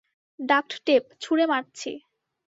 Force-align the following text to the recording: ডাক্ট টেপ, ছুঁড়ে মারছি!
ডাক্ট 0.39 0.71
টেপ, 0.85 1.03
ছুঁড়ে 1.21 1.45
মারছি! 1.45 1.91